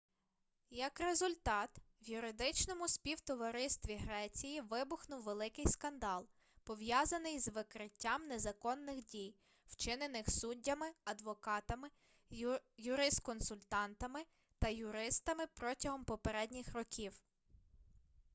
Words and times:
як 0.71 0.99
результат 0.99 1.69
в 2.01 2.09
юридичному 2.09 2.87
співтоваристві 2.87 3.95
греції 3.95 4.61
вибухнув 4.61 5.23
великий 5.23 5.67
скандал 5.67 6.27
пов'язаний 6.63 7.39
з 7.39 7.47
викриттям 7.47 8.27
незаконних 8.27 9.05
дій 9.05 9.35
вчинених 9.67 10.29
суддями 10.31 10.91
адвокатами 11.03 11.89
юрисконсультами 12.77 14.25
та 14.59 14.69
юристами 14.69 15.43
протягом 15.55 16.03
попередніх 16.05 16.73
років 16.73 17.21